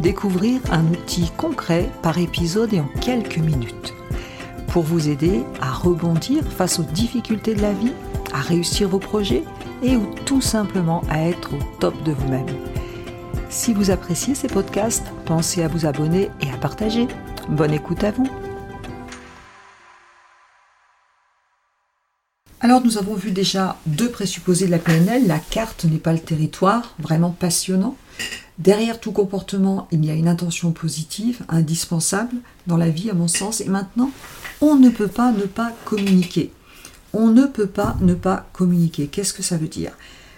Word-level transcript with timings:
découvrir 0.00 0.60
un 0.70 0.84
outil 0.86 1.30
concret 1.36 1.90
par 2.02 2.18
épisode 2.18 2.72
et 2.72 2.80
en 2.80 2.88
quelques 3.00 3.38
minutes 3.38 3.94
pour 4.68 4.82
vous 4.82 5.08
aider 5.08 5.42
à 5.60 5.72
rebondir 5.72 6.44
face 6.44 6.78
aux 6.78 6.82
difficultés 6.82 7.54
de 7.54 7.62
la 7.62 7.72
vie, 7.72 7.92
à 8.34 8.40
réussir 8.40 8.88
vos 8.88 8.98
projets 8.98 9.42
et 9.82 9.96
ou 9.96 10.06
tout 10.26 10.42
simplement 10.42 11.02
à 11.08 11.22
être 11.22 11.54
au 11.54 11.58
top 11.80 12.02
de 12.02 12.12
vous-même. 12.12 12.46
Si 13.48 13.72
vous 13.72 13.90
appréciez 13.90 14.34
ces 14.34 14.48
podcasts, 14.48 15.06
pensez 15.24 15.62
à 15.62 15.68
vous 15.68 15.86
abonner 15.86 16.30
et 16.42 16.50
à 16.50 16.58
partager. 16.58 17.08
Bonne 17.48 17.72
écoute 17.72 18.04
à 18.04 18.10
vous. 18.10 18.28
Alors 22.60 22.82
nous 22.82 22.98
avons 22.98 23.14
vu 23.14 23.30
déjà 23.30 23.78
deux 23.86 24.10
présupposés 24.10 24.66
de 24.66 24.72
la 24.72 24.78
PNL. 24.78 25.26
La 25.26 25.38
carte 25.38 25.84
n'est 25.84 25.98
pas 25.98 26.12
le 26.12 26.18
territoire, 26.18 26.94
vraiment 26.98 27.30
passionnant. 27.30 27.96
Derrière 28.58 29.00
tout 29.00 29.12
comportement, 29.12 29.86
il 29.92 30.04
y 30.04 30.10
a 30.10 30.14
une 30.14 30.28
intention 30.28 30.72
positive, 30.72 31.42
indispensable 31.48 32.36
dans 32.66 32.78
la 32.78 32.88
vie 32.88 33.10
à 33.10 33.14
mon 33.14 33.28
sens. 33.28 33.60
Et 33.60 33.68
maintenant, 33.68 34.10
on 34.60 34.76
ne 34.76 34.88
peut 34.88 35.08
pas 35.08 35.32
ne 35.32 35.44
pas 35.44 35.72
communiquer. 35.84 36.52
On 37.12 37.28
ne 37.28 37.44
peut 37.44 37.66
pas 37.66 37.96
ne 38.00 38.14
pas 38.14 38.48
communiquer. 38.52 39.08
Qu'est-ce 39.08 39.34
que 39.34 39.42
ça 39.42 39.58
veut 39.58 39.68
dire? 39.68 39.92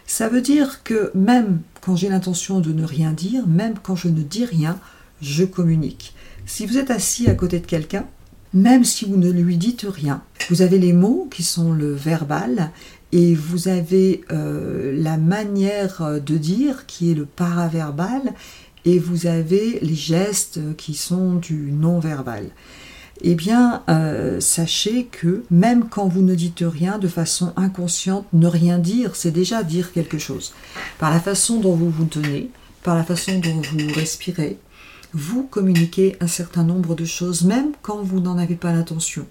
Ça 0.06 0.28
veut 0.28 0.40
dire 0.40 0.82
que 0.82 1.12
même 1.14 1.60
quand 1.80 1.94
j'ai 1.94 2.08
l'intention 2.08 2.60
de 2.60 2.72
ne 2.72 2.84
rien 2.84 3.12
dire, 3.12 3.46
même 3.46 3.74
quand 3.82 3.94
je 3.94 4.08
ne 4.08 4.22
dis 4.22 4.44
rien, 4.44 4.78
je 5.20 5.44
communique. 5.44 6.14
Si 6.46 6.66
vous 6.66 6.78
êtes 6.78 6.90
assis 6.90 7.28
à 7.28 7.34
côté 7.34 7.60
de 7.60 7.66
quelqu'un, 7.66 8.04
même 8.54 8.84
si 8.84 9.04
vous 9.04 9.16
ne 9.16 9.30
lui 9.30 9.56
dites 9.56 9.86
rien, 9.88 10.22
vous 10.50 10.62
avez 10.62 10.78
les 10.78 10.92
mots 10.92 11.28
qui 11.30 11.42
sont 11.42 11.72
le 11.72 11.92
verbal 11.92 12.70
et 13.12 13.34
vous 13.34 13.68
avez 13.68 14.22
euh, 14.30 14.92
la 14.96 15.16
manière 15.16 16.20
de 16.20 16.36
dire 16.36 16.86
qui 16.86 17.10
est 17.10 17.14
le 17.14 17.26
paraverbal 17.26 18.34
et 18.84 18.98
vous 18.98 19.26
avez 19.26 19.78
les 19.82 19.94
gestes 19.94 20.60
qui 20.76 20.94
sont 20.94 21.34
du 21.34 21.72
non-verbal. 21.72 22.44
Eh 23.20 23.34
bien, 23.34 23.82
euh, 23.88 24.40
sachez 24.40 25.06
que 25.06 25.42
même 25.50 25.88
quand 25.88 26.06
vous 26.06 26.22
ne 26.22 26.34
dites 26.34 26.62
rien 26.66 26.98
de 26.98 27.08
façon 27.08 27.52
inconsciente, 27.56 28.26
ne 28.32 28.46
rien 28.46 28.78
dire, 28.78 29.16
c'est 29.16 29.32
déjà 29.32 29.62
dire 29.62 29.92
quelque 29.92 30.18
chose. 30.18 30.52
Par 30.98 31.10
la 31.10 31.18
façon 31.18 31.58
dont 31.58 31.74
vous 31.74 31.90
vous 31.90 32.04
tenez, 32.04 32.50
par 32.84 32.94
la 32.94 33.02
façon 33.02 33.40
dont 33.40 33.60
vous 33.60 33.92
respirez, 33.94 34.58
vous 35.14 35.44
communiquez 35.44 36.16
un 36.20 36.26
certain 36.26 36.64
nombre 36.64 36.94
de 36.94 37.04
choses, 37.04 37.42
même 37.42 37.72
quand 37.82 38.02
vous 38.02 38.20
n'en 38.20 38.38
avez 38.38 38.56
pas 38.56 38.72
l'intention. 38.72 39.26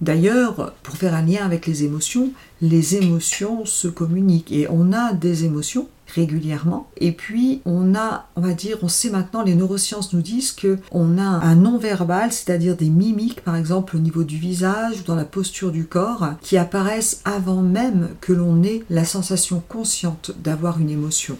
D'ailleurs, 0.00 0.74
pour 0.82 0.96
faire 0.96 1.14
un 1.14 1.22
lien 1.22 1.44
avec 1.44 1.66
les 1.66 1.84
émotions, 1.84 2.30
les 2.60 2.96
émotions 2.96 3.64
se 3.64 3.88
communiquent. 3.88 4.52
Et 4.52 4.66
on 4.70 4.92
a 4.92 5.12
des 5.12 5.44
émotions 5.44 5.88
régulièrement. 6.14 6.88
Et 6.98 7.12
puis 7.12 7.62
on 7.64 7.94
a 7.94 8.26
on 8.36 8.40
va 8.40 8.52
dire 8.52 8.78
on 8.82 8.88
sait 8.88 9.10
maintenant 9.10 9.42
les 9.42 9.54
neurosciences 9.54 10.12
nous 10.12 10.22
disent 10.22 10.52
que 10.52 10.78
on 10.92 11.18
a 11.18 11.22
un 11.22 11.56
non 11.56 11.78
verbal 11.78 12.32
c'est-à-dire 12.32 12.76
des 12.76 12.90
mimiques 12.90 13.42
par 13.42 13.56
exemple 13.56 13.96
au 13.96 13.98
niveau 13.98 14.24
du 14.24 14.36
visage 14.36 15.00
ou 15.00 15.02
dans 15.02 15.16
la 15.16 15.24
posture 15.24 15.72
du 15.72 15.84
corps 15.84 16.34
qui 16.42 16.56
apparaissent 16.56 17.22
avant 17.24 17.62
même 17.62 18.10
que 18.20 18.32
l'on 18.32 18.62
ait 18.62 18.84
la 18.88 19.04
sensation 19.04 19.62
consciente 19.68 20.30
d'avoir 20.42 20.80
une 20.80 20.90
émotion. 20.90 21.36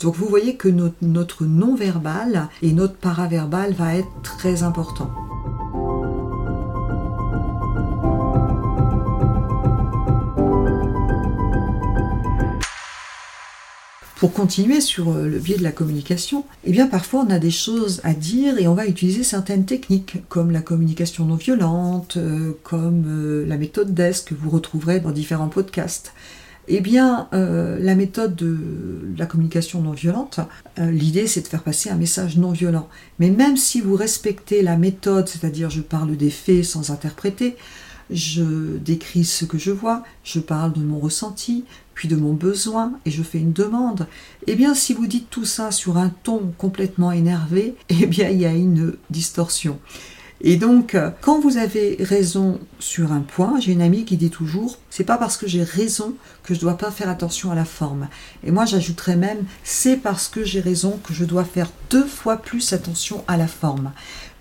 Donc 0.00 0.14
vous 0.16 0.26
voyez 0.26 0.56
que 0.56 0.68
notre, 0.68 0.96
notre 1.02 1.44
non 1.44 1.74
verbal 1.74 2.48
et 2.62 2.72
notre 2.72 2.94
paraverbal 2.94 3.72
va 3.72 3.96
être 3.96 4.08
très 4.22 4.62
important 4.62 5.10
Pour 14.18 14.32
continuer 14.32 14.80
sur 14.80 15.10
euh, 15.10 15.28
le 15.28 15.38
biais 15.38 15.58
de 15.58 15.62
la 15.62 15.70
communication, 15.70 16.44
eh 16.64 16.72
bien 16.72 16.88
parfois 16.88 17.24
on 17.24 17.30
a 17.30 17.38
des 17.38 17.52
choses 17.52 18.00
à 18.02 18.14
dire 18.14 18.58
et 18.58 18.66
on 18.66 18.74
va 18.74 18.86
utiliser 18.86 19.22
certaines 19.22 19.64
techniques 19.64 20.16
comme 20.28 20.50
la 20.50 20.60
communication 20.60 21.24
non 21.24 21.36
violente, 21.36 22.16
euh, 22.16 22.58
comme 22.64 23.04
euh, 23.06 23.46
la 23.46 23.56
méthode 23.56 23.94
DES 23.94 24.24
que 24.26 24.34
vous 24.34 24.50
retrouverez 24.50 24.98
dans 24.98 25.12
différents 25.12 25.46
podcasts. 25.46 26.12
Eh 26.70 26.80
bien, 26.80 27.28
la 27.32 27.94
méthode 27.94 28.36
de 28.36 28.58
la 29.16 29.24
communication 29.24 29.80
non 29.80 29.92
violente, 29.92 30.38
l'idée 30.76 31.26
c'est 31.26 31.40
de 31.40 31.46
faire 31.46 31.62
passer 31.62 31.88
un 31.88 31.94
message 31.94 32.36
non 32.36 32.50
violent. 32.50 32.90
Mais 33.18 33.30
même 33.30 33.56
si 33.56 33.80
vous 33.80 33.96
respectez 33.96 34.60
la 34.60 34.76
méthode, 34.76 35.28
c'est-à-dire 35.28 35.70
je 35.70 35.80
parle 35.80 36.14
des 36.14 36.28
faits 36.28 36.66
sans 36.66 36.90
interpréter, 36.90 37.56
je 38.10 38.76
décris 38.76 39.24
ce 39.24 39.44
que 39.44 39.58
je 39.58 39.70
vois, 39.70 40.02
je 40.24 40.40
parle 40.40 40.72
de 40.72 40.80
mon 40.80 40.98
ressenti, 40.98 41.64
puis 41.98 42.06
de 42.06 42.14
mon 42.14 42.32
besoin, 42.32 42.92
et 43.06 43.10
je 43.10 43.24
fais 43.24 43.38
une 43.38 43.52
demande, 43.52 44.06
eh 44.46 44.54
bien 44.54 44.72
si 44.72 44.94
vous 44.94 45.08
dites 45.08 45.30
tout 45.30 45.44
ça 45.44 45.72
sur 45.72 45.98
un 45.98 46.10
ton 46.10 46.52
complètement 46.56 47.10
énervé, 47.10 47.74
eh 47.88 48.06
bien 48.06 48.28
il 48.28 48.40
y 48.40 48.46
a 48.46 48.52
une 48.52 48.94
distorsion. 49.10 49.80
Et 50.40 50.54
donc, 50.54 50.96
quand 51.20 51.40
vous 51.40 51.56
avez 51.56 51.96
raison 51.98 52.60
sur 52.78 53.10
un 53.10 53.22
point, 53.22 53.58
j'ai 53.58 53.72
une 53.72 53.82
amie 53.82 54.04
qui 54.04 54.16
dit 54.16 54.30
toujours, 54.30 54.78
c'est 54.90 55.02
pas 55.02 55.16
parce 55.16 55.36
que 55.36 55.48
j'ai 55.48 55.64
raison 55.64 56.14
que 56.44 56.54
je 56.54 56.60
dois 56.60 56.78
pas 56.78 56.92
faire 56.92 57.08
attention 57.08 57.50
à 57.50 57.56
la 57.56 57.64
forme. 57.64 58.06
Et 58.44 58.52
moi, 58.52 58.64
j'ajouterais 58.64 59.16
même, 59.16 59.44
c'est 59.64 59.96
parce 59.96 60.28
que 60.28 60.44
j'ai 60.44 60.60
raison 60.60 61.00
que 61.02 61.12
je 61.12 61.24
dois 61.24 61.42
faire 61.42 61.72
deux 61.90 62.06
fois 62.06 62.36
plus 62.36 62.72
attention 62.72 63.24
à 63.26 63.36
la 63.36 63.48
forme. 63.48 63.90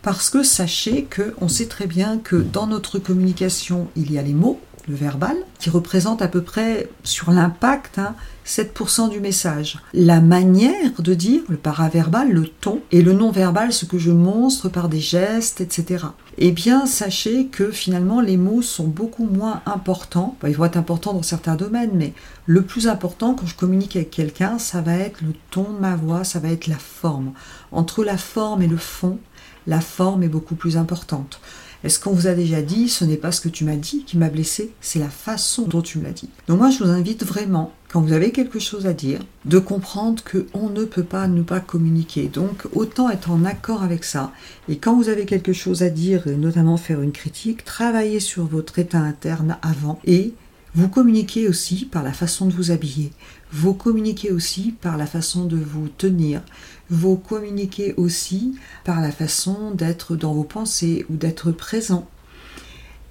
Parce 0.04 0.30
que 0.30 0.44
sachez 0.44 1.06
que 1.06 1.34
on 1.42 1.48
sait 1.48 1.66
très 1.66 1.88
bien 1.88 2.20
que 2.20 2.36
dans 2.36 2.68
notre 2.68 3.00
communication, 3.00 3.88
il 3.96 4.12
y 4.12 4.20
a 4.20 4.22
les 4.22 4.36
mots, 4.36 4.62
le 4.88 4.96
verbal, 4.96 5.36
qui 5.60 5.70
représente 5.70 6.22
à 6.22 6.28
peu 6.28 6.42
près 6.42 6.90
sur 7.04 7.32
l'impact 7.32 8.00
7% 8.46 9.02
hein, 9.02 9.08
du 9.10 9.20
message. 9.20 9.80
La 9.94 10.22
manière 10.22 11.02
de 11.02 11.14
dire, 11.14 11.42
le 11.50 11.58
paraverbal, 11.58 12.32
le 12.32 12.48
ton, 12.48 12.82
et 12.92 13.02
le 13.02 13.14
non-verbal, 13.14 13.74
ce 13.74 13.86
que 13.86 13.98
je 13.98 14.12
montre 14.12 14.70
par 14.70 14.88
des 14.88 15.00
gestes, 15.00 15.60
etc. 15.60 16.06
Eh 16.38 16.52
bien, 16.52 16.86
sachez 16.86 17.48
que 17.48 17.72
finalement, 17.72 18.22
les 18.22 18.38
mots 18.38 18.62
sont 18.62 18.88
beaucoup 18.88 19.26
moins 19.26 19.62
importants. 19.66 20.38
ils 20.48 20.56
vont 20.56 20.66
être 20.66 20.78
importants 20.78 21.14
dans 21.14 21.24
certains 21.24 21.56
domaines, 21.56 21.92
mais 21.94 22.14
le 22.46 22.62
plus 22.62 22.88
important 22.88 23.34
quand 23.34 23.46
je 23.46 23.56
communique 23.56 23.96
avec 23.96 24.12
quelqu'un, 24.12 24.58
ça 24.58 24.82
va 24.82 24.94
être 24.94 25.22
le 25.22 25.34
ton 25.52 25.64
de 25.64 25.80
ma 25.80 25.96
voix, 25.96 26.24
ça 26.24 26.40
va 26.40 26.50
être 26.50 26.68
la 26.68 26.78
forme. 26.78 27.34
Entre 27.72 28.06
la 28.06 28.18
forme 28.18 28.62
et 28.62 28.68
le 28.68 28.78
fond, 28.78 29.20
la 29.68 29.82
forme 29.82 30.24
est 30.24 30.30
beaucoup 30.30 30.56
plus 30.56 30.78
importante. 30.78 31.42
Est-ce 31.84 32.00
qu'on 32.00 32.12
vous 32.12 32.28
a 32.28 32.34
déjà 32.34 32.62
dit, 32.62 32.90
ce 32.90 33.06
n'est 33.06 33.18
pas 33.18 33.32
ce 33.32 33.42
que 33.42 33.50
tu 33.50 33.64
m'as 33.64 33.76
dit 33.76 34.04
qui 34.06 34.18
m'a 34.18 34.30
blessé, 34.30 34.72
c'est 34.82 35.00
la 35.00 35.10
façon 35.10 35.64
dont 35.64 35.82
tu 35.82 36.00
me 36.00 36.04
l'as 36.04 36.12
dit. 36.12 36.30
Donc 36.48 36.60
moi 36.60 36.70
je 36.70 36.84
vous 36.84 36.90
invite 36.90 37.24
vraiment, 37.24 37.74
quand 37.90 38.02
vous 38.02 38.14
avez 38.14 38.32
quelque 38.32 38.60
chose 38.60 38.88
à 38.88 38.94
dire, 38.94 39.20
de 39.46 39.60
comprendre 39.60 40.24
qu'on 40.24 40.70
ne 40.70 40.86
peut 40.86 41.04
pas 41.04 41.28
ne 41.28 41.44
pas 41.44 41.60
communiquer. 41.60 42.28
Donc 42.28 42.64
autant 42.74 43.10
être 43.10 43.32
en 43.32 43.46
accord 43.46 43.84
avec 43.84 44.04
ça. 44.04 44.32
Et 44.70 44.78
quand 44.78 44.96
vous 44.96 45.10
avez 45.10 45.26
quelque 45.26 45.54
chose 45.54 45.84
à 45.84 45.90
dire, 45.90 46.24
notamment 46.28 46.78
faire 46.78 47.02
une 47.02 47.12
critique, 47.12 47.64
travaillez 47.64 48.20
sur 48.20 48.46
votre 48.46 48.80
état 48.80 49.00
interne 49.00 49.58
avant 49.62 50.00
et 50.06 50.34
vous 50.76 50.90
communiquez 50.90 51.48
aussi 51.48 51.86
par 51.86 52.04
la 52.04 52.14
façon 52.14 52.46
de 52.46 52.54
vous 52.54 52.72
habiller. 52.72 53.12
Vous 53.52 53.74
communiquez 53.74 54.32
aussi 54.32 54.76
par 54.80 54.98
la 54.98 55.08
façon 55.08 55.46
de 55.46 55.58
vous 55.58 55.88
tenir. 55.88 56.42
Vous 56.90 57.16
communiquez 57.16 57.94
aussi 57.98 58.56
par 58.84 59.02
la 59.02 59.12
façon 59.12 59.72
d'être 59.72 60.16
dans 60.16 60.34
vos 60.34 60.44
pensées 60.44 61.06
ou 61.10 61.16
d'être 61.16 61.52
présent. 61.52 62.08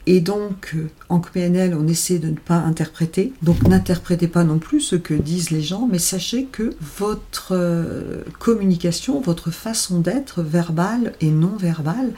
Et 0.09 0.21
donc, 0.21 0.73
euh, 0.77 0.89
en 1.09 1.19
PNL, 1.19 1.75
on 1.75 1.89
essaie 1.89 2.21
de 2.21 2.29
ne 2.29 2.37
pas 2.37 2.59
interpréter. 2.59 3.33
Donc, 3.43 3.63
n'interprétez 3.63 4.29
pas 4.29 4.45
non 4.45 4.61
plus 4.61 4.81
ce 4.81 4.95
que 4.95 5.15
disent 5.15 5.51
les 5.51 5.63
gens, 5.63 5.89
mais 5.91 5.99
sachez 5.99 6.45
que 6.45 6.77
votre 6.99 7.49
euh, 7.51 8.23
communication, 8.39 9.21
votre 9.21 9.51
façon 9.51 9.99
d'être 9.99 10.43
verbale 10.43 11.15
et 11.21 11.31
non 11.31 11.57
verbale, 11.57 12.13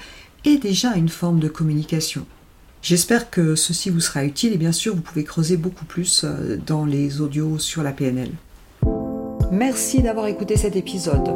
est 0.45 0.59
déjà 0.59 0.97
une 0.97 1.09
forme 1.09 1.41
de 1.41 1.49
communication. 1.49 2.27
J'espère 2.83 3.31
que 3.31 3.55
ceci 3.55 3.91
vous 3.91 4.01
sera 4.01 4.25
utile 4.25 4.53
et 4.53 4.57
bien 4.57 4.73
sûr 4.73 4.95
vous 4.95 5.01
pouvez 5.01 5.25
creuser 5.25 5.57
beaucoup 5.57 5.85
plus 5.85 6.25
euh, 6.25 6.57
dans 6.67 6.85
les 6.85 7.21
audios 7.21 7.59
sur 7.59 7.83
la 7.83 7.93
PNL. 7.93 8.31
Merci 9.51 10.03
d'avoir 10.03 10.27
écouté 10.27 10.57
cet 10.57 10.77
épisode. 10.77 11.35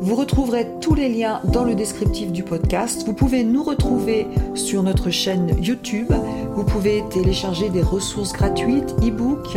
Vous 0.00 0.16
retrouverez 0.16 0.66
tous 0.80 0.94
les 0.94 1.08
liens 1.08 1.40
dans 1.44 1.64
le 1.64 1.76
descriptif 1.76 2.32
du 2.32 2.42
podcast. 2.42 3.04
Vous 3.06 3.14
pouvez 3.14 3.44
nous 3.44 3.62
retrouver 3.62 4.26
sur 4.54 4.82
notre 4.82 5.10
chaîne 5.10 5.54
YouTube. 5.62 6.12
Vous 6.56 6.64
pouvez 6.64 7.04
télécharger 7.10 7.68
des 7.70 7.82
ressources 7.82 8.32
gratuites, 8.32 8.96
e-books. 9.00 9.56